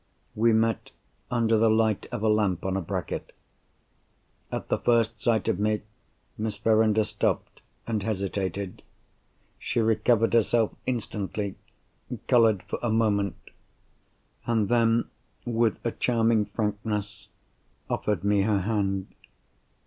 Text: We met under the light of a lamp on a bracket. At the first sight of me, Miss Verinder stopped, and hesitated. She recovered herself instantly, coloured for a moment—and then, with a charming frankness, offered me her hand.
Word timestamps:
We 0.33 0.51
met 0.51 0.89
under 1.29 1.59
the 1.59 1.69
light 1.69 2.07
of 2.11 2.23
a 2.23 2.27
lamp 2.27 2.65
on 2.65 2.75
a 2.75 2.81
bracket. 2.81 3.33
At 4.51 4.69
the 4.69 4.79
first 4.79 5.21
sight 5.21 5.47
of 5.47 5.59
me, 5.59 5.83
Miss 6.39 6.57
Verinder 6.57 7.03
stopped, 7.03 7.61
and 7.85 8.01
hesitated. 8.01 8.81
She 9.59 9.79
recovered 9.79 10.33
herself 10.33 10.73
instantly, 10.87 11.53
coloured 12.27 12.63
for 12.63 12.79
a 12.81 12.89
moment—and 12.89 14.69
then, 14.69 15.05
with 15.45 15.79
a 15.85 15.91
charming 15.91 16.45
frankness, 16.47 17.27
offered 17.87 18.23
me 18.23 18.41
her 18.41 18.61
hand. 18.61 19.13